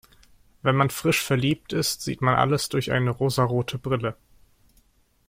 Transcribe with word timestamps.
Wenn 0.63 0.75
man 0.75 0.89
frisch 0.89 1.21
verliebt 1.21 1.73
ist, 1.73 2.01
sieht 2.01 2.23
man 2.23 2.33
alles 2.33 2.69
durch 2.69 2.91
eine 2.91 3.11
rosarote 3.11 3.77
Brille. 3.77 4.15